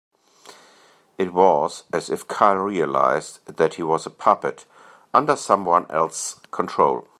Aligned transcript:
It 1.19 1.31
was 1.31 1.83
as 1.93 2.09
if 2.09 2.27
Carl 2.27 2.55
realised 2.63 3.45
that 3.45 3.75
he 3.75 3.83
was 3.83 4.07
a 4.07 4.09
puppet 4.09 4.65
under 5.13 5.35
someone 5.35 5.85
else's 5.91 6.39
control. 6.49 7.07